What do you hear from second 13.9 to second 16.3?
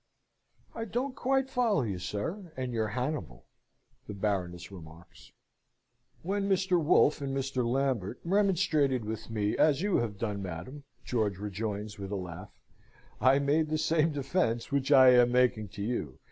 defence which I am making to you.